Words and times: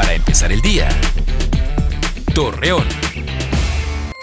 para 0.00 0.14
empezar 0.14 0.50
el 0.50 0.62
día. 0.62 0.88
Torreón. 2.34 2.86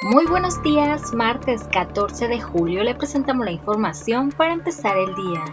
Muy 0.01 0.25
buenos 0.25 0.63
días, 0.63 1.13
martes 1.13 1.65
14 1.71 2.27
de 2.27 2.41
julio 2.41 2.83
le 2.83 2.95
presentamos 2.95 3.45
la 3.45 3.51
información 3.51 4.31
para 4.31 4.53
empezar 4.53 4.97
el 4.97 5.13
día. 5.13 5.43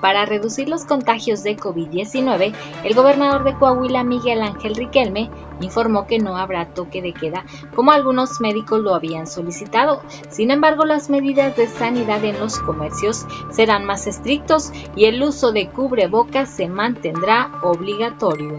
Para 0.00 0.26
reducir 0.26 0.68
los 0.68 0.84
contagios 0.84 1.42
de 1.42 1.56
COVID-19, 1.56 2.54
el 2.84 2.94
gobernador 2.94 3.42
de 3.42 3.56
Coahuila, 3.56 4.04
Miguel 4.04 4.42
Ángel 4.42 4.76
Riquelme, 4.76 5.28
informó 5.60 6.06
que 6.06 6.20
no 6.20 6.36
habrá 6.36 6.66
toque 6.66 7.02
de 7.02 7.12
queda, 7.12 7.44
como 7.74 7.90
algunos 7.90 8.40
médicos 8.40 8.78
lo 8.78 8.94
habían 8.94 9.26
solicitado. 9.26 10.02
Sin 10.30 10.52
embargo, 10.52 10.84
las 10.84 11.10
medidas 11.10 11.56
de 11.56 11.66
sanidad 11.66 12.24
en 12.24 12.38
los 12.38 12.60
comercios 12.60 13.26
serán 13.50 13.86
más 13.86 14.06
estrictos 14.06 14.70
y 14.94 15.06
el 15.06 15.20
uso 15.20 15.50
de 15.50 15.68
cubrebocas 15.68 16.48
se 16.48 16.68
mantendrá 16.68 17.50
obligatorio. 17.62 18.56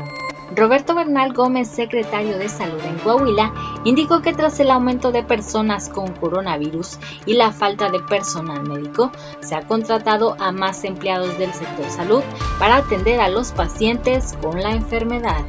Roberto 0.55 0.95
Bernal 0.95 1.34
Gómez, 1.34 1.70
secretario 1.70 2.38
de 2.38 2.49
Salud 2.49 2.81
en 2.84 2.98
Coahuila, 2.99 3.53
indicó 3.84 4.21
que 4.21 4.34
tras 4.34 4.59
el 4.59 4.72
aumento 4.72 5.12
de 5.12 5.23
personas 5.23 5.89
con 5.89 6.13
coronavirus 6.13 6.98
y 7.25 7.34
la 7.34 7.52
falta 7.52 7.89
de 7.89 7.99
personal 7.99 8.63
médico, 8.67 9.12
se 9.41 9.55
ha 9.55 9.67
contratado 9.67 10.35
a 10.39 10.52
más 10.52 10.84
empleados 10.84 11.38
del 11.38 11.53
sector 11.53 11.89
salud 11.89 12.23
para 12.58 12.77
atender 12.77 13.20
a 13.20 13.30
los 13.30 13.52
pacientes 13.52 14.35
con 14.41 14.62
la 14.62 14.72
enfermedad. 14.72 15.45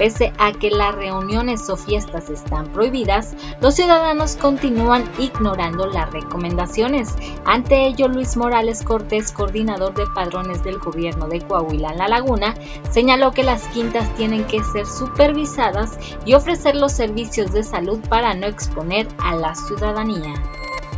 Pese 0.00 0.32
a 0.38 0.52
que 0.52 0.70
las 0.70 0.94
reuniones 0.94 1.68
o 1.68 1.76
fiestas 1.76 2.30
están 2.30 2.72
prohibidas, 2.72 3.36
los 3.60 3.74
ciudadanos 3.74 4.34
continúan 4.34 5.04
ignorando 5.18 5.84
las 5.84 6.10
recomendaciones. 6.10 7.14
Ante 7.44 7.86
ello, 7.86 8.08
Luis 8.08 8.34
Morales 8.34 8.82
Cortés, 8.82 9.30
coordinador 9.30 9.92
de 9.92 10.06
padrones 10.06 10.64
del 10.64 10.78
gobierno 10.78 11.28
de 11.28 11.42
Coahuila 11.42 11.90
en 11.90 11.98
La 11.98 12.08
Laguna, 12.08 12.54
señaló 12.90 13.32
que 13.32 13.42
las 13.42 13.64
quintas 13.68 14.08
tienen 14.14 14.46
que 14.46 14.64
ser 14.64 14.86
supervisadas 14.86 15.98
y 16.24 16.32
ofrecer 16.32 16.76
los 16.76 16.92
servicios 16.92 17.52
de 17.52 17.62
salud 17.62 18.00
para 18.08 18.32
no 18.32 18.46
exponer 18.46 19.06
a 19.18 19.34
la 19.34 19.54
ciudadanía. 19.54 20.32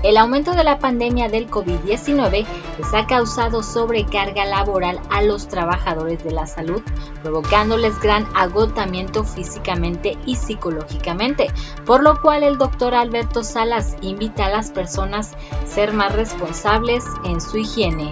El 0.03 0.17
aumento 0.17 0.53
de 0.53 0.65
la 0.65 0.81
pandemia 0.81 1.29
del 1.29 1.49
COVID-19 1.49 2.45
les 2.79 2.95
ha 2.95 3.07
causado 3.07 3.63
sobrecarga 3.63 4.45
laboral 4.45 5.01
a 5.11 5.23
los 5.23 5.47
trabajadores 5.47 6.25
de 6.25 6.33
la 6.33 6.49
salud, 6.49 6.83
provocándoles 7.23 8.01
gran 8.01 8.27
agotamiento 8.35 9.23
físicamente 9.23 10.19
y 10.27 10.35
psicológicamente, 10.35 11.47
por 11.87 12.03
lo 12.03 12.21
cual 12.21 12.43
el 12.43 12.59
doctor 12.59 12.95
Alberto 12.95 13.45
Salas 13.45 13.97
invita 14.01 14.47
a 14.47 14.51
las 14.51 14.73
personas 14.73 15.35
a 15.63 15.67
ser 15.67 15.93
más 15.93 16.13
responsables 16.13 17.05
en 17.25 17.41
su 17.41 17.59
higiene. 17.59 18.11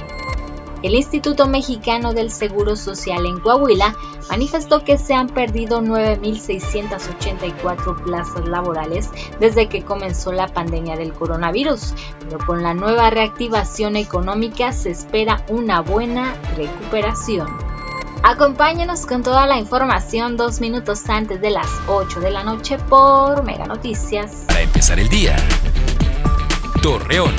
El 0.83 0.95
Instituto 0.95 1.47
Mexicano 1.47 2.14
del 2.14 2.31
Seguro 2.31 2.75
Social 2.75 3.27
en 3.27 3.39
Coahuila 3.41 3.95
manifestó 4.31 4.83
que 4.83 4.97
se 4.97 5.12
han 5.12 5.28
perdido 5.28 5.83
9.684 5.83 8.03
plazas 8.03 8.48
laborales 8.48 9.11
desde 9.41 9.69
que 9.69 9.83
comenzó 9.83 10.33
la 10.33 10.48
pandemia 10.48 10.97
del 10.97 11.12
coronavirus, 11.12 11.92
pero 12.20 12.39
con 12.47 12.62
la 12.62 12.72
nueva 12.72 13.11
reactivación 13.11 13.97
económica 13.97 14.72
se 14.72 14.89
espera 14.91 15.45
una 15.48 15.83
buena 15.83 16.34
recuperación. 16.56 17.47
Acompáñenos 18.22 19.06
con 19.06 19.22
toda 19.22 19.47
la 19.47 19.59
información 19.59 20.37
dos 20.37 20.61
minutos 20.61 21.09
antes 21.09 21.41
de 21.41 21.48
las 21.50 21.67
8 21.89 22.20
de 22.20 22.31
la 22.31 22.44
noche 22.44 22.77
por 22.78 23.42
Mega 23.44 23.67
Noticias. 23.67 24.44
Para 24.47 24.61
empezar 24.61 25.00
el 25.00 25.09
día, 25.09 25.37
Torreón. 26.83 27.34